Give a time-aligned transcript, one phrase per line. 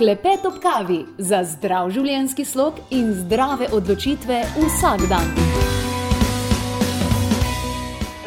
[0.00, 5.28] Klepet ob kavi za zdrav življenjski slog in zdrave odločitve vsak dan.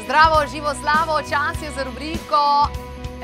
[0.03, 2.43] Zdravo, živo slavo, čas je za rubriko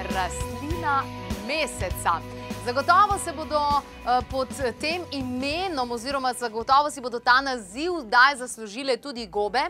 [0.09, 1.03] Rastlina
[1.45, 2.17] meseca.
[2.65, 4.47] Zagotovo se bodo uh, pod
[4.79, 9.61] tem imenom, oziroma zagotovo si bodo ta naziv zdaj zaslužile tudi gobe.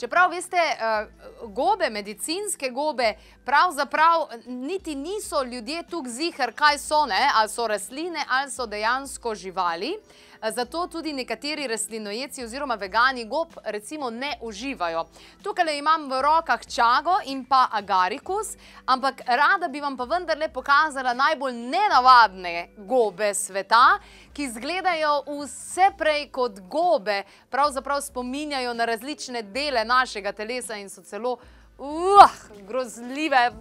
[0.00, 7.30] Čeprav veste, uh, gobe, medicinske gobe, pravzaprav niti niso ljudje tukaj zihar, kaj so, ne?
[7.34, 9.98] ali so rastline, ali so dejansko živali.
[10.42, 15.04] Zato tudi nekateri rastlinojeci oziroma vegani gob recimo ne uživajo.
[15.42, 18.56] Tukaj imam v rokah čago in pa agarikus,
[18.86, 23.98] ampak rada bi vam pa vendarle pokazala najbolj nenavadne gobe sveta,
[24.32, 31.02] ki izgledajo vse prej kot gobe, pravzaprav spominjajo na različne dele našega telesa in so
[31.02, 31.38] celo
[31.78, 32.30] Uh,
[32.66, 33.52] grozljive.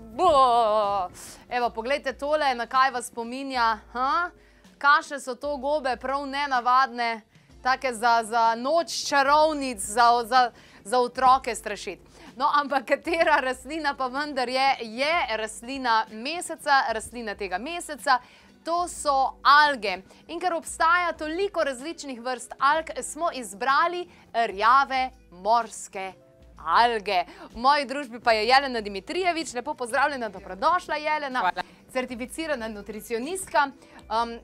[1.50, 3.78] Evo, poglejte tole, na kaj vas spominja.
[3.94, 4.30] Ha?
[4.78, 7.22] Kaše so to gobe, prav ne navadne,
[7.64, 10.52] take za, za noč čarovnic, za, za,
[10.84, 12.02] za otroke strašiti.
[12.36, 18.20] No, ampak katera rastlina pa vendar je, je rastlina meseca, rastlina tega meseca.
[18.66, 20.02] To so alge.
[20.28, 26.12] In ker obstaja toliko različnih vrst alg, smo izbrali rjave morske
[26.58, 27.24] alge.
[27.54, 31.64] V moji družbi pa je Jelena Dimitrijevič, lepo pozdravljena, dobrodošla Jelena, Hvala.
[31.92, 33.70] certificirana nutricionistka.
[34.12, 34.38] Um,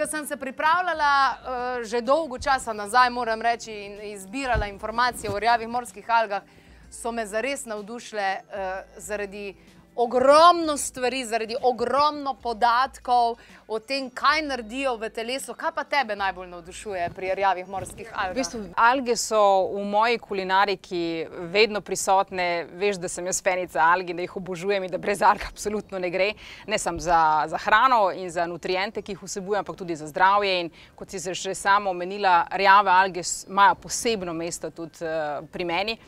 [0.00, 5.38] Ko sem se pripravljala uh, že dolgo časa nazaj, moram reči, in izbirala informacije o
[5.38, 6.42] rjavih morskih algah,
[6.90, 9.54] so me zares navdušile uh, zaradi
[10.00, 13.36] ogromno stvari, zaradi ogromno podatkov
[13.68, 15.54] o tem, kaj naredijo v telesu.
[15.54, 18.32] Kaj pa tebe najbolj navdušuje pri rjavih morskih algah?
[18.32, 19.40] V bistvu, alge so
[19.74, 21.02] v moji kulinariki
[21.52, 22.46] vedno prisotne.
[22.80, 26.10] Veš, da sem jaz penica algi, da jih obožujem in da brez alg absolutno ne
[26.10, 26.30] gre.
[26.66, 27.20] Ne samo za,
[27.52, 30.56] za hrano in za nutriente, ki jih vsebujem, ampak tudi za zdravje.
[30.64, 35.98] In kot si že sama omenila, rjave alge imajo posebno mesto tudi uh, pri meni.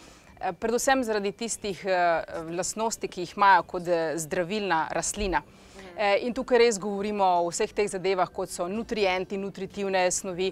[0.43, 5.43] Eh, predvsem zaradi tistih eh, lastnosti, ki jih imajo kot eh, zdravilna rastlina.
[6.25, 10.47] In tukaj res govorimo o vseh teh zadevah, kot so nutrienti, nutritivne snovi,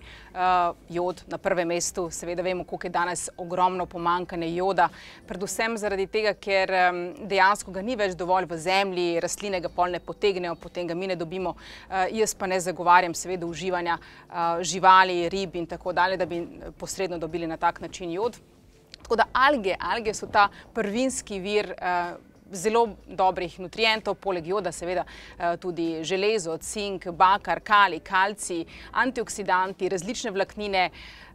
[0.92, 2.04] jod na prvem mestu.
[2.12, 4.90] Seveda vemo, koliko je danes ogromno pomankanje joda,
[5.26, 6.74] predvsem zaradi tega, ker
[7.32, 11.08] dejansko ga ni več dovolj v zemlji, rastline ga pol ne potegnejo, potem ga mi
[11.08, 11.56] ne dobimo.
[12.12, 13.96] Jaz pa ne zagovarjam seveda uživanja
[14.60, 16.44] živali, rib in tako dalje, da bi
[16.78, 18.36] posredno dobili na tak način jod.
[19.10, 22.12] Tako da alge, alge so ta prvinski vir uh,
[22.54, 22.84] zelo
[23.19, 28.60] dobrih nutrientov, poleg joda, seveda uh, tudi železo, cink, bakar, kali, kalci,
[29.03, 30.84] antioksidanti, različne vlaknine.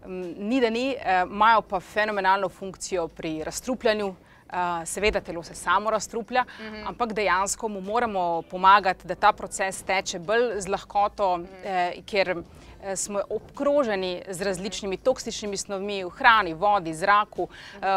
[0.05, 4.07] Um, ni da ni, uh, imajo pa fenomenalno funkcijo pri razstrupljanju.
[4.07, 6.75] Uh, seveda, telo se samo razstruplja, mhm.
[6.75, 6.87] -huh.
[6.87, 11.47] ampak dejansko mu moramo pomagati, da ta proces teče bolj z lahkoto, uh -huh.
[11.65, 12.64] eh, ker Eh,
[12.95, 17.87] smo obkroženi z različnimi toksičnimi snovmi v hrani, vodi, zraku, eh,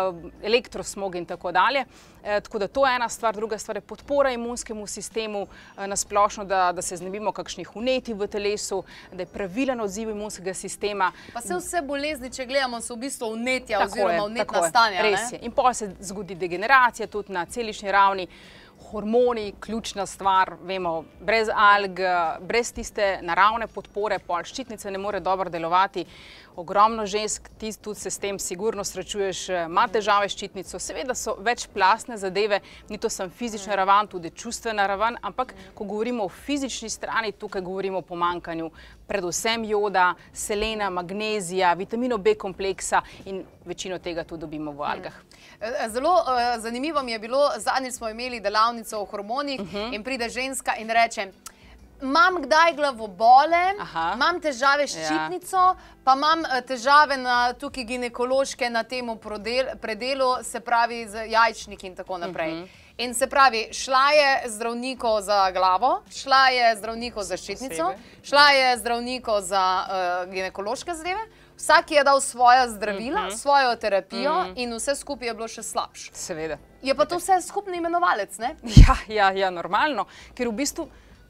[0.42, 1.84] elektrosmog in tako dalje.
[2.24, 6.44] Eh, tako da to je ena stvar, druga stvar je podpora imunskemu sistemu na splošno,
[6.44, 8.82] da, da se znebimo kakšnih uneti v telesu,
[9.12, 11.12] da je pravilen odziv imunskega sistema.
[11.32, 15.02] Pa se vse bolezni, če gledamo, so v bistvu unetja oziroma unetna stanja.
[15.02, 15.38] Res je.
[15.42, 18.28] In pa se zgodi degeneracija tudi na celični ravni
[18.90, 22.00] hormoni, ključna stvar, vemo, brez alg,
[22.40, 26.06] brez tiste naravne podpore, pol ščitnice ne more dobro delovati.
[26.58, 30.78] Ogromno žensk, ti tudi se s tem sigurno srečuješ, ima težave s ščitnico.
[30.82, 32.58] Seveda so večplastne zadeve,
[32.88, 37.62] ni to samo fizična raven, tudi čustvena raven, ampak ko govorimo o fizični strani, tukaj
[37.62, 38.70] govorimo o pomankanju
[39.08, 45.14] predvsem joda, selena, magnezija, vitamino B kompleksa in večino tega tudi dobimo v algah.
[45.60, 49.76] Eh, zelo uh, zanimivo mi je bilo, zadnjič smo imeli delavnico o hormonih uh mhm.
[49.76, 49.94] -huh.
[49.94, 51.32] in pride ženska in reče,
[52.02, 54.12] imam kdaj glavobole, Aha.
[54.14, 55.06] imam težave s ja.
[55.06, 55.76] ščitnico, ja.
[56.04, 59.10] pa imam uh, težave na tukaj ginekološke na tem
[59.80, 62.52] predelu, se pravi z jajčniki in tako naprej.
[62.52, 62.64] Uh mhm.
[62.64, 62.86] -huh.
[62.98, 67.92] In se pravi, šla je zdravniku za glavo, šla je zdravniku za ščitnico,
[68.22, 71.20] šla je zdravniku za uh, ginekološke zadeve.
[71.56, 73.36] Vsak je dal svoja zdravila, mm -hmm.
[73.36, 74.52] svojo terapijo mm -hmm.
[74.56, 76.10] in vse skupaj je bilo še slabše.
[76.14, 76.58] Seveda.
[76.82, 78.56] Je pa to vse skupni imenovalec, ne?
[78.86, 80.06] Ja, ja, ja, normalno.
[80.34, 80.88] Ker v bistvu,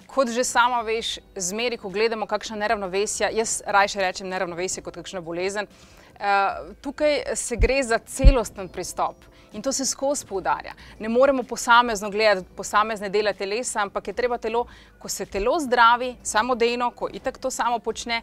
[0.09, 5.21] kot že sama veš, zmeri, ko gledamo kakšna neravnovesja, jaz rajše rečem neravnovesje kot kakšna
[5.21, 9.29] bolezen, uh, tukaj se gre za celosten pristop.
[9.53, 10.75] In to se skozi poudarja.
[11.01, 14.67] Ne moremo posamezno gledati posamezne dele telesa, ampak je treba telo,
[14.99, 18.23] ko se telo zdravi, samodejno, ko itak to samo počne,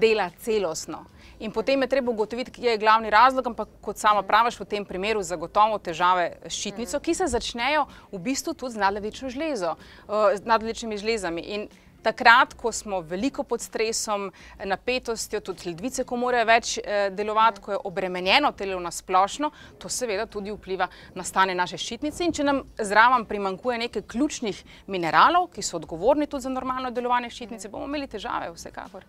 [0.00, 1.04] dela celostno.
[1.42, 4.84] In potem je treba ugotoviti, kje je glavni razlog, ampak kot sama praviš, v tem
[4.86, 10.30] primeru zagotovo težave s ščitnico, ki se začnejo v bistvu tudi z nadlevično žlezo, uh,
[10.38, 11.42] z nadlevičnimi žlezami.
[11.56, 11.66] In
[12.02, 14.30] takrat, ko smo veliko pod stresom,
[14.64, 19.90] napetostjo, tudi ledvice, ko morajo več eh, delovati, ko je obremenjeno telo na splošno, to
[19.90, 22.26] seveda tudi vpliva na stanje naše ščitnice.
[22.26, 27.30] In če nam zraven primankuje nekaj ključnih mineralov, ki so odgovorni tudi za normalno delovanje
[27.34, 29.06] ščitnice, bomo imeli težave, vsekakor.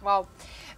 [0.00, 0.24] Wow.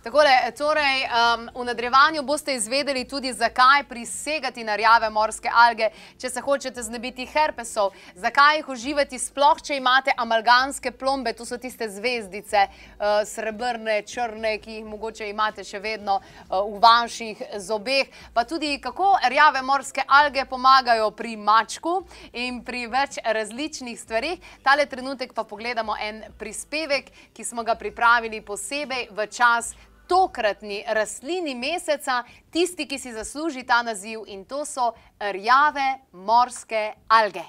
[0.03, 6.31] Takole, torej, um, v nadaljevanju boste izvedeli tudi, zakaj prisegati na rjave morske alge, če
[6.31, 11.87] se hočete znebiti herpesov, zakaj jih uživati, sploh če imate amalganske plombe, tu so tiste
[11.87, 18.43] zvezdice, uh, srebrne, črne, ki jih mogoče imate še vedno uh, v vaših zobeh, pa
[18.43, 21.95] tudi kako rjave morske alge pomagajo pri mačku
[22.33, 24.51] in pri več različnih stvarih.
[24.67, 29.71] Tale trenutek pa pogledamo en prispevek, ki smo ga pripravili posebej v čas
[30.09, 37.45] tokratni rastlini meseca, tisti, ki si zasluži ta naziv in to so rjave morske alge.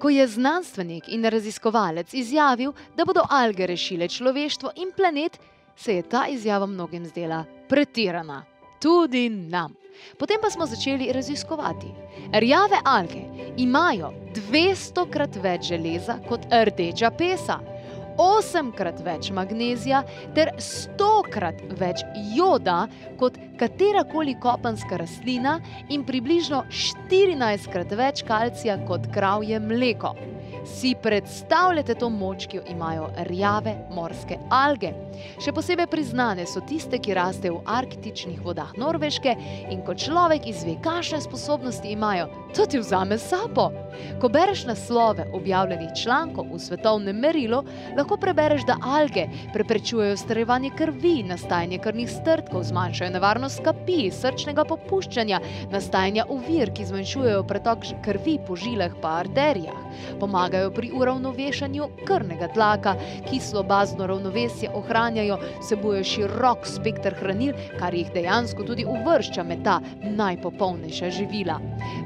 [0.00, 5.38] Ko je znanstvenik in raziskovalec izjavil, da bodo alge rešile človeštvo in planet,
[5.76, 8.44] se je ta izjava mnogim zdela pretirana.
[8.80, 9.74] Tudi nam.
[10.18, 11.86] Potem pa smo začeli raziskovati.
[12.32, 13.22] Rjave alge
[13.56, 14.12] imajo
[14.50, 17.58] 200 krat več železa kot rdeča pesa
[18.20, 20.02] osemkrat več magnezija
[20.36, 22.84] ter stokrat več joda
[23.20, 25.58] kot katerakoli kopenska rastlina
[25.88, 30.14] in približno 14 krat več kalcija kot kravje mleko.
[30.64, 34.94] Si predstavljate to moč, ki jo imajo rjave morske alge?
[35.44, 39.34] Še posebej priznane so tiste, ki rastejo v arktičnih vodah Norveške
[39.70, 43.70] in ko človek izve, kakšne sposobnosti imajo, to ti vzame sapo.
[44.22, 47.60] Ko bereš naslove objavljenih člankov v svetovnem merilu,
[47.96, 55.40] lahko prebereš, da alge preprečujejo starevanje krvi, nastajanje krvnih strtkov, zmanjšajo nevarnost kapi, srčnega popuščanja,
[55.74, 59.78] nastajanja uvir, ki zmanjšujejo pretok krvi po žilah pa arterijah.
[60.54, 62.94] Pomagajo pri uravnovešanju krvnega tlaka,
[63.30, 69.80] kislo bazno ravnovesje ohranjajo, vsebujejo širok spektr hranil, kar jih dejansko tudi uvršča med ta
[70.02, 71.58] najpopolnejša živila.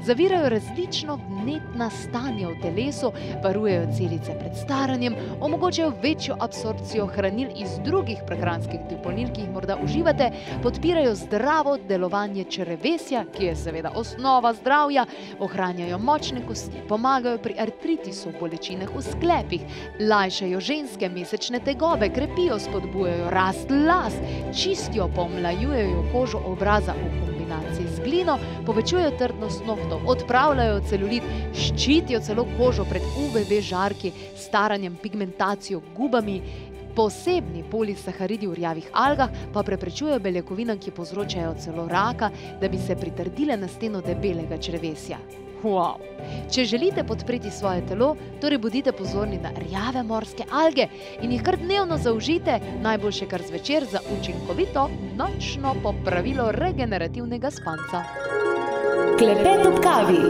[0.05, 3.11] Zavirajo različno vnetna stanja v telesu,
[3.43, 9.77] varujejo celice pred staranjem, omogočajo večjo absorpcijo hranil iz drugih prehranskih dopolnil, ki jih morda
[9.83, 10.31] uživate,
[10.63, 15.05] podpirajo zdravo delovanje črevesja, ki je seveda osnova zdravja,
[15.39, 19.65] ohranjajo močne kosti, pomagajo pri artritisu, bolečinah v sklepih,
[19.99, 24.15] lajšajo ženske mesečne tegobe, krepijo, spodbujajo rast las,
[24.55, 32.47] čistijo, pomlajujejo kožo obraza v kombinaciji z glino, povečujejo trdnost nohtov, odpravljajo celulit, ščitijo celo
[32.57, 36.41] kožo pred UVB žarki, staranjem, pigmentacijo, gubami.
[36.99, 42.97] Posebni polisaharidi v rjavih algah pa preprečujejo beljakovinam, ki povzročajo celo raka, da bi se
[42.99, 45.21] pritrdile na steno debelega črevesja.
[45.63, 45.99] Wow.
[46.51, 50.87] Če želite podpreti svoje telo, torej bodite pozorni na rjave morske alge
[51.21, 58.03] in jih kar dnevno zaužite, najboljše kar zvečer za učinkovito nočno popravilo regenerativnega spanca.
[59.19, 60.21] Klepet ob kavi.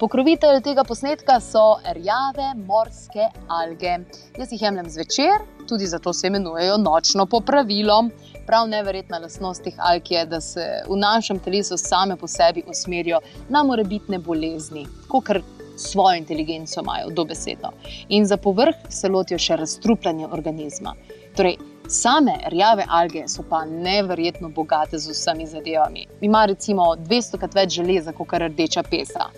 [0.00, 3.98] Pokrovitelj tega posnetka so rjave morske alge.
[4.38, 8.04] Jaz jih jemljem zvečer, tudi zato se imenujejo nočno popravilo
[8.50, 13.20] prav neverjetna lastnost teh alk je, da se v našem telesu same po sebi usmerijo
[13.48, 15.28] na morebitne bolezni, kot
[15.76, 17.70] svojo inteligenco imajo, dobesedno.
[18.08, 20.96] In za povrh se lotijo še razstrupljanja organizma.
[21.36, 21.56] Torej,
[21.88, 26.06] same rjave alge so pa neverjetno bogate z vsemi zadevami.
[26.20, 29.30] Ima recimo 200 krat več železa kot rdeča pesa.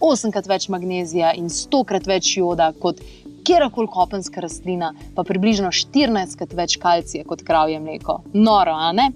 [0.00, 2.98] 8 krat več magnezija in 100 krat več joda kot
[3.46, 8.18] kjerkoli kopenska rastlina, pa približno 14 krat več kalcija kot kravje mleko.
[8.34, 9.10] Noro, a ne?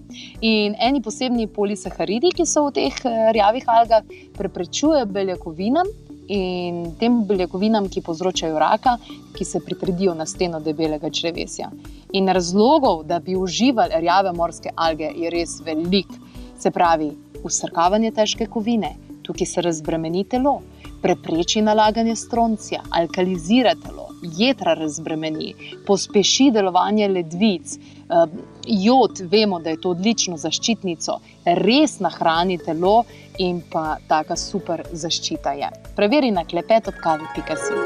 [0.47, 4.07] In eni posebni polisaharidi, ki so v teh eh, rjavih algah,
[4.39, 5.91] preprečujejo beljakovinam.
[6.31, 8.93] In tem beljakovinam, ki povzročajo raka,
[9.35, 11.73] ki se pritrdijo na steno debelega črevesja.
[12.15, 16.13] In razlogov, da bi uživali rjave morske alge, je res velik.
[16.61, 17.11] Se pravi,
[17.43, 18.95] usrkavanje težke kovine,
[19.27, 20.61] tukaj se razbremeni telo,
[21.03, 25.55] prepreči nalaganje stroncija, alkalizira telo, jedra razbremeni,
[25.87, 27.77] pospeši delovanje ledvic.
[27.77, 33.05] Ehm, jod, vemo, da je to odlično zaščitnico, res nahrani telo
[33.39, 35.71] in pa taka super zaščita je.
[35.97, 37.81] Preveri na klepetopkavi.si.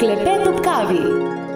[0.00, 1.49] Klepet ob kavi.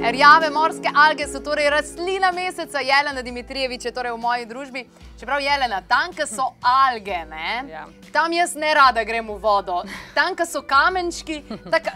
[0.00, 4.84] Rjave morske alge so torej rastlina meseca, Jelena Dimitrijevič je torej v moji družbi.
[5.18, 7.64] Čeprav Jelena, tanke so alge, ne?
[7.70, 7.86] Ja.
[8.12, 9.82] Tam jaz ne rada grem v vodo.
[10.14, 11.88] Tanke so kamenčki, tak,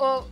[0.00, 0.24] uh,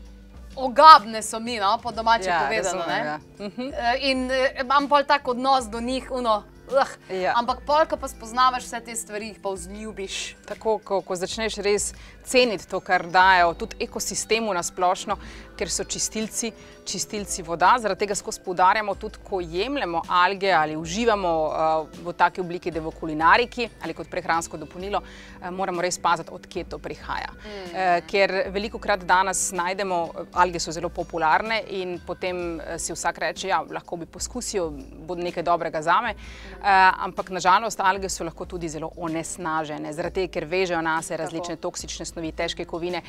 [0.56, 2.98] ogabne so mi, no, po domače ja, povedano, ne?
[2.98, 3.18] Ja.
[3.38, 3.98] Uh -huh.
[4.00, 7.16] In uh, imam pol tak odnos do njih, uno, uh.
[7.16, 7.32] ja.
[7.36, 10.36] ampak polka pa spoznavaš vse te stvari, pa vzljubiš.
[10.48, 15.16] Tako, ko, ko začneš res ceniti to, kar dajo tudi ekosistemu na splošno,
[15.60, 16.48] ker so čistilci,
[16.88, 17.74] čistilci voda.
[17.80, 22.80] Zaradi tega skozi poudarjamo tudi, ko jemljemo alge ali uživamo uh, v taki obliki, da
[22.80, 27.28] v kulinariki ali kot prehransko dopolnilo, uh, moramo res paziti, odkje to prihaja.
[27.34, 27.66] Mm.
[27.66, 30.00] Uh, ker veliko krat danes najdemo,
[30.40, 34.72] alge so zelo popularne in potem si vsak reče, ja, lahko bi poskusil,
[35.06, 36.64] bo nekaj dobrega zame, uh,
[37.04, 41.58] ampak nažalost alge so lahko tudi zelo onesnažene, zaradi tega, ker vežejo na se različne
[41.58, 41.68] Tako.
[41.68, 43.04] toksične snovi, težke kovine.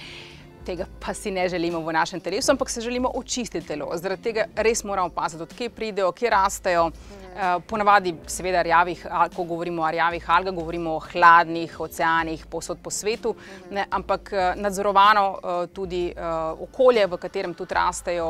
[0.65, 3.89] Tega pa si ne želimo v našem telesu, ampak se želimo očistiti telo.
[3.97, 6.89] Zaradi tega res moramo paziti, odkje pridejo, kje rastejo.
[6.89, 7.21] Mm.
[7.67, 13.35] Ponavadi, seveda, rjavih, ko govorimo o rjavih algah, govorimo o hladnih oceanih posod po svetu,
[13.71, 16.13] ne, ampak eh, nadzorovano eh, tudi
[16.59, 18.25] okolje, v katerem tudi rastejo,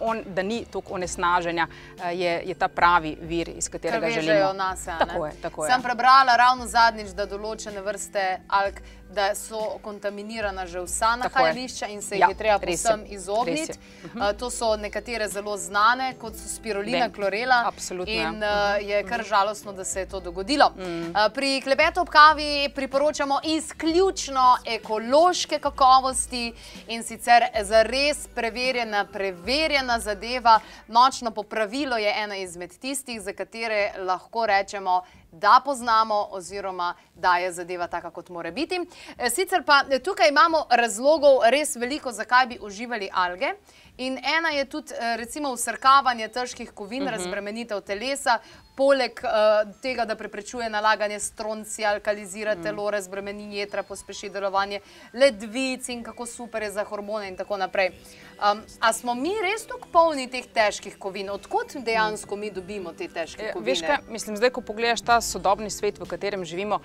[0.00, 1.66] on, da ni toliko onesnaženja,
[2.12, 4.52] je, je ta pravi vir, iz katerega želimo.
[4.52, 5.72] Nas, ja, tako je, tako je.
[5.72, 8.78] Sem prebrala ravno zadnjič, da določene vrste alg
[9.14, 13.78] da so kontaminirana že vsa nahajališča in se jih ja, je treba povsem izogniti.
[14.04, 17.62] Uh, to so nekatere zelo znane, kot so spirulina, klorela.
[17.66, 18.14] Absolutno.
[18.14, 18.28] Ja.
[18.28, 20.70] In uh, je kar žalostno, da se je to dogodilo.
[20.76, 21.10] Mm.
[21.10, 26.52] Uh, pri klebetu ob kavi priporočamo izključno ekološke kakovosti
[26.88, 30.60] in sicer za res preverjena, preverjena zadeva.
[30.88, 35.02] Nočno popravilo je ena izmed tistih, za katere lahko rečemo,
[35.32, 38.80] da poznamo oziroma da je zadeva taka, kot mora biti.
[39.18, 43.54] E, sicer pa tukaj imamo razlogov res veliko, zakaj bi uživali alge.
[43.96, 47.14] In ena je tudi eh, recimo usrkavanje težkih kovin, uh mhm.
[47.14, 47.18] -huh.
[47.18, 48.38] razbremenitev telesa,
[48.76, 52.66] poleg uh, tega, da preprečuje nalaganje stronci, alkalizira uh mhm.
[52.66, 52.70] -huh.
[52.70, 54.80] telo, razbremeni jedra, pospeši delovanje
[55.12, 57.88] ledvic in kako super je za hormone in tako naprej.
[57.88, 61.30] Um, a smo mi res tako polni teh težkih kovin?
[61.30, 63.70] Odkot dejansko mi dobimo te težke e, kovine?
[63.70, 66.80] Veš kaj, mislim, zdaj, ko pogledaš ta sodobni svet, v katerem živimo,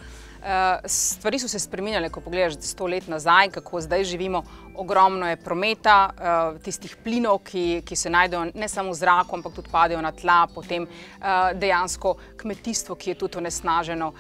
[0.86, 4.44] stvari so se spreminjale, ko pogledaš sto let nazaj, kako zdaj živimo,
[4.76, 9.54] ogromno je prometa, uh, tistih plinov, ki, ki se najdejo ne samo v zraku, ampak
[9.56, 14.14] tudi padejo na tla, potem uh, dejansko kmetijstvo, ki je tudi onesnaženo.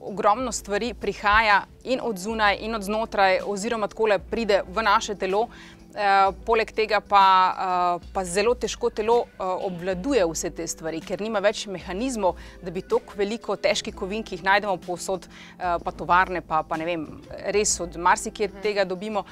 [0.00, 5.14] Ogromno stvari prihaja in od zunaj, in od znotraj, oziroma tako le pride v naše
[5.14, 5.48] telo.
[5.94, 7.24] Eh, poleg tega pa,
[7.54, 12.34] uh, pa zelo težko telo uh, obvladuje vse te stvari, ker nima več mehanizmov,
[12.66, 16.80] da bi toliko veliko težkih kovin, ki jih najdemo povsod, uh, pa tovarne, pa, pa
[16.82, 17.06] ne vem,
[17.54, 18.64] res od marsikje mhm.
[18.66, 19.22] tega dobimo,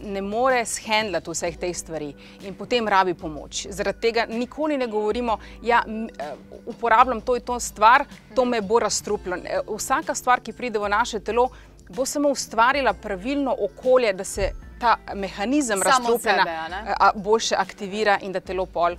[0.00, 2.14] ne more shendlati vseh teh stvari
[2.46, 3.66] in potem rabi pomoč.
[3.74, 5.82] Zaradi tega nikoli ne govorimo, ja,
[6.70, 9.42] uporabljam to in to stvar, to me bo razstruplo.
[9.68, 11.50] Vsaka stvar, ki pride v naše telo,
[11.90, 18.66] bo samo ustvarila pravilno okolje, da se ta mehanizem razstrupljena boljše aktivira in da telo
[18.66, 18.96] pol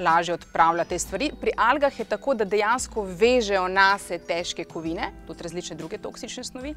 [0.00, 1.30] lažje odpravlja te stvari.
[1.40, 6.74] Pri algah je tako, da dejansko vežejo nase težke kovine, tudi različne druge toksične snovi,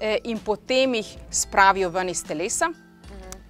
[0.00, 2.70] e, in potem jih spravijo ven iz telesa.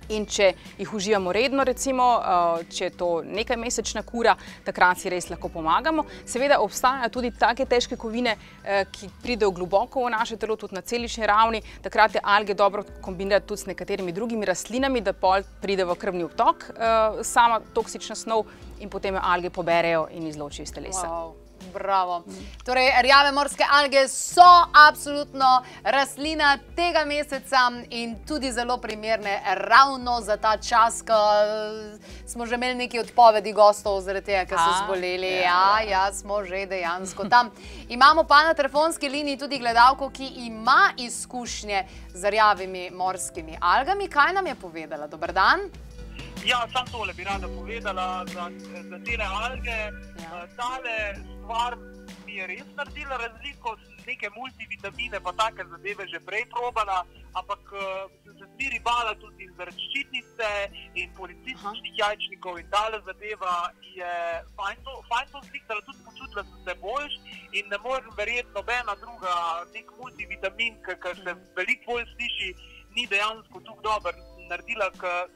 [0.09, 5.11] In če jih uživamo redno, recimo, eh, če je to nekaj mesečna kura, takrat si
[5.13, 6.05] res lahko pomagamo.
[6.25, 10.81] Seveda obstajajo tudi take težke kovine, eh, ki pridejo globoko v naše telo, tudi na
[10.81, 11.63] celični ravni.
[11.83, 16.25] Takrat je alge dobro kombinirati tudi s nekaterimi drugimi rastlinami, da pol pride v krvni
[16.25, 18.47] obtok eh, sama toksična snov
[18.81, 21.09] in potem jo alge poberejo in izločijo iz telesa.
[21.09, 21.48] Wow.
[21.73, 22.25] Bravo.
[22.65, 24.49] Torej, rjave morske alge so
[24.89, 31.19] absolutno rastlina tega meseca in tudi zelo primerne ravno za ta čas, ko
[32.27, 35.33] smo že imeli nekaj odpovedi gostov zaradi tega, ker so zboleli.
[35.43, 37.51] Ja, ja, ja, smo že dejansko tam.
[37.97, 41.85] Imamo pa na telefonski liniji tudi gledalko, ki ima izkušnje
[42.15, 44.09] z rjavimi morskimi algami.
[44.09, 45.07] Kaj nam je povedala?
[45.07, 45.71] Dobar dan.
[46.45, 48.51] Ja, sam tole bi rada povedala za,
[48.91, 49.81] za te alge.
[50.23, 50.47] Ja.
[50.57, 51.15] Tale
[51.49, 51.77] stvar
[52.27, 53.77] mi je res naredila razliko,
[54.07, 56.99] neke multivitamine, pa take zadeve že prej probala,
[57.41, 57.73] ampak
[58.25, 60.51] sem se zbiri bala tudi zaradi ščitnice
[61.01, 64.13] in policističnih jajčnikov in tale zadeva je
[64.61, 67.17] fajn to, fajn to sliktala, tudi počutila sem se boljš
[67.57, 69.35] in ne morem verjeti nobena druga,
[69.73, 72.53] nek multivitamin, ker se veliko bolj sliši,
[72.93, 74.21] ni dejansko tukaj dober.
[74.53, 75.33] Naredila, ker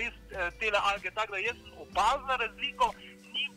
[0.00, 2.90] res eh, tele alge, tako da jaz sem opazila razliko,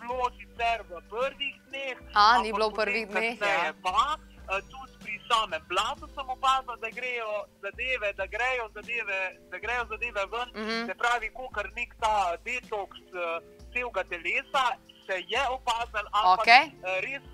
[0.08, 1.98] bilo sicer v prvih dneh.
[2.14, 3.36] A, ni bilo v prvih dneh.
[3.40, 3.74] Ja.
[3.84, 9.20] Pa, uh, tudi pri samem blatu sem opazil, da grejo zadeve, da grejo zadeve,
[9.52, 10.50] da grejo zadeve ven.
[10.56, 10.86] Mm -hmm.
[10.88, 13.40] Se pravi, kot nek ta detoks uh,
[13.74, 14.66] celega telesa.
[15.04, 16.66] Se je opazil, ampak okay.
[16.80, 17.28] uh, res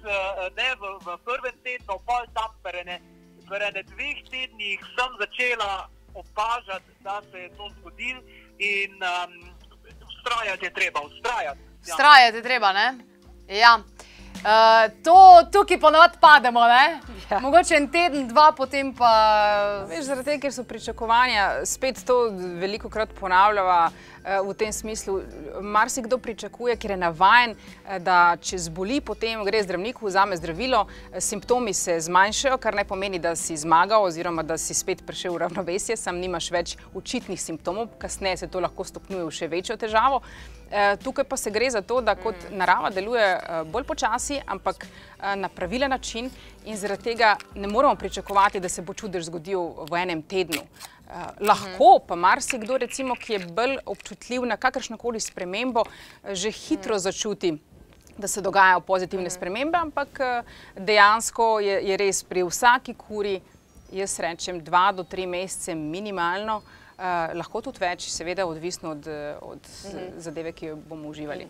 [0.58, 2.98] ne v, v prvem tednu, pol tam, prene,
[3.46, 8.22] prene dveh tednih sem začela opažati, da se je to zgodilo
[8.58, 9.54] in um,
[10.08, 11.69] ustrajati je treba, ustrajati.
[11.82, 12.98] Strajati je treba, ne?
[13.48, 13.80] Ja.
[14.40, 15.16] Uh, to
[15.52, 17.00] tukaj ponovadi pademo, ne?
[17.32, 17.40] Ja.
[17.40, 19.10] Mogoče en teden, dva, potem pa.
[19.90, 22.30] Veš, zaradi tega, ker so pričakovanja, spet to
[22.62, 25.22] veliko krat ponavljava uh, v tem smislu.
[25.62, 31.18] Marsikdo pričakuje, ker je navaden, uh, da če zboli, potem gre zdravniku, vzame zdravilo, uh,
[31.20, 35.44] simptomi se zmanjšajo, kar ne pomeni, da si zmagal oziroma da si spet prišel v
[35.46, 40.24] ravnovesje, sam nimaš več očitnih simptomov, kasneje se to lahko stopnjuje v še večjo težavo.
[40.72, 44.86] Eh, tukaj pa se gre za to, da kot narava deluje eh, bolj počasi, ampak
[44.86, 46.30] eh, na pravilen način
[46.66, 49.60] in zaradi tega ne moramo pričakovati, da se bo čudež zgodil
[49.90, 50.62] v enem tednu.
[51.42, 55.84] Lahko pa marsikdo, recimo, ki je bolj občutljiv na kakršnokoli spremembo,
[56.32, 57.56] že hitro začuti,
[58.18, 60.20] da se dogajajo pozitivne spremembe, ampak
[60.76, 63.40] dejansko je res pri vsaki kuri,
[63.92, 66.62] jaz rečem, dva do tri mesece minimalno,
[67.00, 69.06] Uh, lahko tudi več, seveda, odvisno od,
[69.40, 70.18] od uh mhm.
[70.20, 71.46] zadeve, ki jo bomo uživali.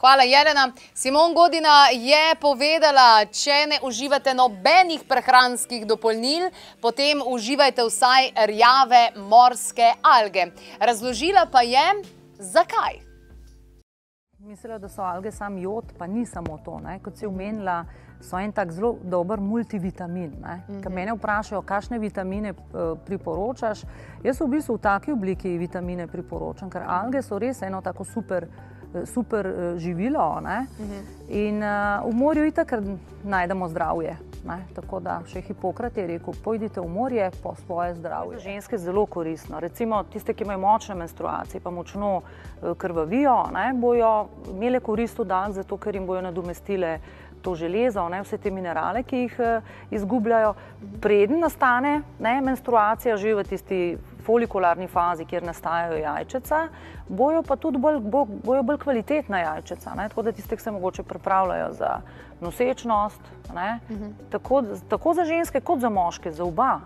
[0.00, 0.72] Hvala, Jelena.
[0.94, 6.46] Simon Godina je povedala, če ne uživate nobenih prehranskih dopolnil,
[6.80, 10.46] potem uživajte vsaj rjave morske alge.
[10.80, 11.84] Razložila pa je,
[12.38, 12.96] zakaj.
[14.38, 16.78] Mislila, da so alge sam jod, pa ni samo to.
[16.80, 16.96] Ne?
[17.04, 17.84] Kot si umenila,
[18.24, 20.30] so en tak zelo dober multivitamin.
[20.30, 20.82] Mm -hmm.
[20.82, 23.84] Ker mene vprašajo, kakšne vitamine uh, priporočaš.
[24.24, 28.48] Jaz v bistvu v taki obliki vitamine priporočam, ker alge so res eno tako super,
[29.04, 30.40] super uh, živilo.
[30.40, 31.02] Mm -hmm.
[31.28, 32.72] In uh, v morju itak
[33.24, 34.16] najdemo zdravje.
[34.44, 34.64] Ne?
[34.74, 38.38] Tako da še Hipokrat je rekel, pojdite v morje po svoje zdravje.
[38.38, 39.60] Za ženske je zelo koristno.
[39.60, 42.22] Recimo tiste, ki imajo močne menstruacije, pa močno
[42.76, 43.72] krvavijo, ne?
[43.74, 46.98] bojo imele korist v dan, zato ker jim bojo nadomestile
[47.42, 50.54] to železo, ne, vse te minerale, ki jih uh, izgubljajo,
[51.00, 53.80] preden nastane ne, menstruacija, že v tisti
[54.26, 56.60] folikularni fazi, kjer nastajajo jajčeca,
[57.08, 60.74] bojo pa tudi bolj, bo, bojo bolj kvalitetna jajčeca, ne, tako da tiste, ki se
[60.76, 61.96] mogoče pripravljajo za
[62.40, 63.20] nosečnost,
[63.54, 64.04] ne, uh mhm.
[64.04, 64.30] -huh.
[64.30, 66.80] tako, tako za ženske kot za moške, za oba.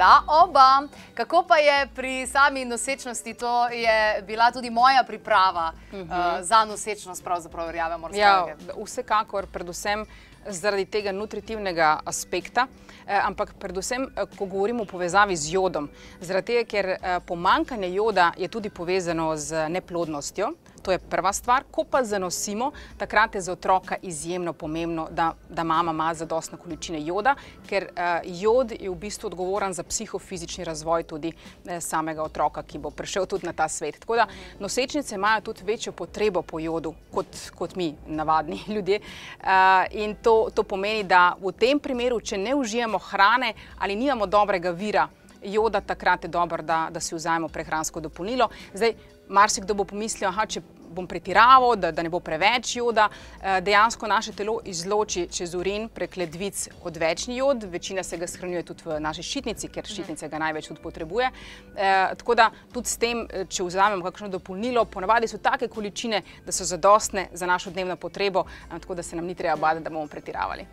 [0.00, 0.88] Za oba.
[1.14, 6.38] Kako pa je pri sami nosečnosti, to je bila tudi moja priprava uh -huh.
[6.38, 8.18] uh, za nosečnost, pravzaprav verjame morske.
[8.20, 8.46] Ja,
[8.84, 10.06] vsekakor, predvsem
[10.46, 12.66] zaradi tega nutritivnega aspekta,
[13.06, 15.88] eh, ampak predvsem, eh, ko govorimo o povezavi z jodom.
[16.20, 21.64] Zaradi tega, ker eh, pomankanje joda je tudi povezano z neplodnostjo, To je prva stvar.
[21.70, 27.02] Ko pa zanosimo, takrat je za otroka izjemno pomembno, da, da mama ima zadostne količine
[27.04, 27.34] joda,
[27.68, 32.78] ker uh, jod je v bistvu odgovoren za psihofizični razvoj tudi uh, samega otroka, ki
[32.78, 33.98] bo prišel tudi na ta svet.
[34.00, 34.26] Tako da
[34.60, 39.00] nosečnice imajo tudi večjo potrebo po jodu, kot, kot mi, navadni ljudje.
[39.40, 39.46] Uh,
[39.90, 44.70] in to, to pomeni, da v tem primeru, če ne užijemo hrane ali nimamo dobrega
[44.70, 45.08] vira,
[45.42, 48.48] joda, takrat je dobro, da, da si vzajemo prehransko dopolnilo.
[48.74, 48.94] Zdaj,
[49.30, 53.08] marsikdo bo pomislil, da če bom pretiraval, da, da ne bo preveč joda,
[53.40, 58.62] eh, dejansko naše telo izloči čez urin prek ledvic odvečni jod, večina se ga shranjuje
[58.66, 61.30] tudi v naši ščitnici, ker ščitnica ga največ tudi potrebuje.
[61.30, 66.22] E, tako da tudi s tem, eh, če vzamemo kakšno dopolnilo, ponavadi so take količine,
[66.46, 69.90] da so zadostne za našo dnevno potrebo, tako da se nam ni treba bati, da
[69.90, 70.66] bomo pretiravali.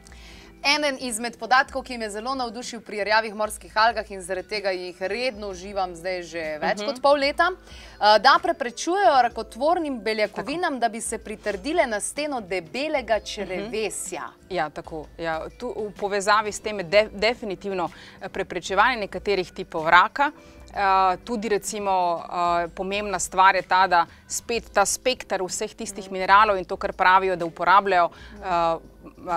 [0.64, 4.72] Enen izmed podatkov, ki me je zelo navdušil pri rjavih morskih algah in zaradi tega
[4.72, 6.86] jih redno uživam zdaj že več uh -huh.
[6.86, 10.80] kot pol leta, eh, da preprečujejo rakotvornim beljakovinam, tako.
[10.80, 14.24] da bi se pritrdile na steno debelega črevesja.
[14.26, 14.56] Uh -huh.
[14.56, 15.06] Ja, tako.
[15.18, 17.90] Ja, tu v povezavi s tem je de definitivno
[18.22, 20.32] eh, preprečevanje nekaterih tipov raka.
[20.68, 26.12] Uh, tudi recimo uh, pomembna stvar je ta, da spet ta spektr vseh tistih -huh.
[26.12, 28.82] mineralov in to, kar pravijo, da uporabljajo uh,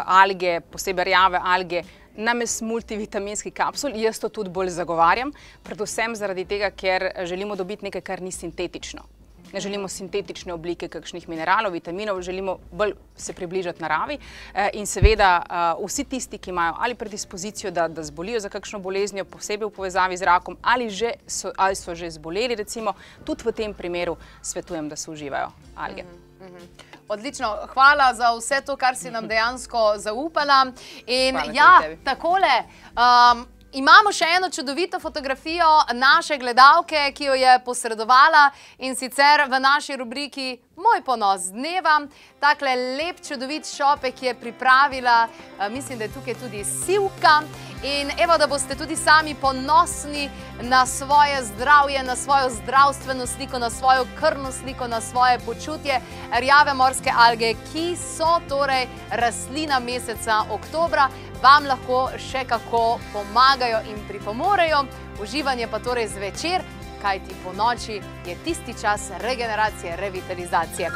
[0.06, 1.82] alge, posebej rjave alge,
[2.16, 3.90] namest multivitaminskih kapsul.
[3.94, 9.19] Jaz to tudi bolj zagovarjam, predvsem zaradi tega, ker želimo dobiti nekaj, kar ni sintetično.
[9.52, 14.18] Ne želimo sintetične oblike kakšnih mineralov, vitaminov, želimo bolj se približati naravi.
[14.54, 18.78] Eh, in seveda eh, vsi tisti, ki imajo ali predispozicijo, da, da zbolijo za kakšno
[18.78, 23.44] boleznjo, posebej v povezavi z rakom, ali, že so, ali so že zboleli, recimo, tudi
[23.44, 26.02] v tem primeru svetujem, da se uživajo alge.
[26.02, 26.90] Mm -hmm.
[27.08, 30.72] Odlično, hvala za vse to, kar si nam dejansko zaupala.
[31.06, 32.54] In hvala ja, takole.
[32.94, 39.60] Um, Imamo še eno čudovito fotografijo naše gledalke, ki jo je posredovala in sicer v
[39.62, 42.00] naši rubriki Moj ponos dneva.
[42.40, 45.28] Takle lep, čudovit šopek je pripravila,
[45.70, 47.42] mislim, da je tukaj tudi Sivka.
[47.82, 50.30] In evo, da boste tudi sami ponosni
[50.62, 56.00] na svoje zdravje, na svojo zdravstveno sliko, na svojo krvno sliko, na svoje počutje.
[56.32, 61.08] Rjave morske alge, ki so torej rastlina meseca oktobra,
[61.42, 64.84] vam lahko še kako pomagajo in pripomorejo.
[65.22, 66.60] Uživanje pa torej zvečer,
[67.02, 70.90] kajti po noči je tisti čas regeneracije, revitalizacije.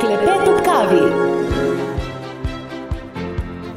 [0.00, 1.77] Klepet ob kavi.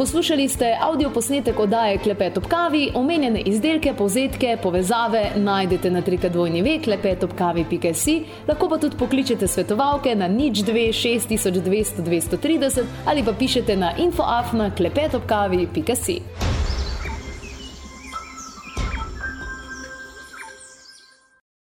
[0.02, 6.62] Poslušali ste avdio posnetek oddaje Klepet ob kavi, omenjene izdelke, povzetke, povezave najdete na trikadvojni
[6.62, 8.16] ve klepetobkavi.si,
[8.48, 14.72] lahko pa tudi pokličete svetovalke na nič 2 6200 230 ali pa pišete na infoafna
[14.76, 16.51] klepetobkavi.si.